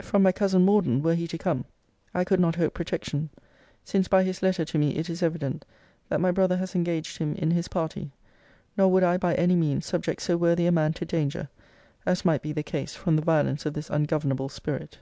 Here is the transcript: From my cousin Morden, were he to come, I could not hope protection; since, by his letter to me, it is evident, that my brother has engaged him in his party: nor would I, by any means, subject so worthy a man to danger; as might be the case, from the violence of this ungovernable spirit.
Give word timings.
From 0.00 0.22
my 0.22 0.32
cousin 0.32 0.64
Morden, 0.64 1.02
were 1.02 1.14
he 1.14 1.28
to 1.28 1.36
come, 1.36 1.66
I 2.14 2.24
could 2.24 2.40
not 2.40 2.56
hope 2.56 2.72
protection; 2.72 3.28
since, 3.84 4.08
by 4.08 4.22
his 4.24 4.40
letter 4.40 4.64
to 4.64 4.78
me, 4.78 4.96
it 4.96 5.10
is 5.10 5.22
evident, 5.22 5.66
that 6.08 6.22
my 6.22 6.30
brother 6.30 6.56
has 6.56 6.74
engaged 6.74 7.18
him 7.18 7.34
in 7.34 7.50
his 7.50 7.68
party: 7.68 8.10
nor 8.78 8.88
would 8.90 9.02
I, 9.02 9.18
by 9.18 9.34
any 9.34 9.56
means, 9.56 9.84
subject 9.84 10.22
so 10.22 10.38
worthy 10.38 10.64
a 10.64 10.72
man 10.72 10.94
to 10.94 11.04
danger; 11.04 11.50
as 12.06 12.24
might 12.24 12.40
be 12.40 12.52
the 12.54 12.62
case, 12.62 12.94
from 12.96 13.14
the 13.16 13.20
violence 13.20 13.66
of 13.66 13.74
this 13.74 13.90
ungovernable 13.90 14.48
spirit. 14.48 14.96